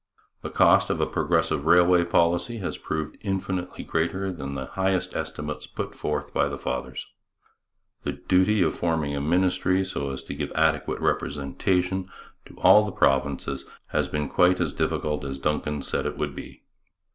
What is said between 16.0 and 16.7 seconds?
it would be.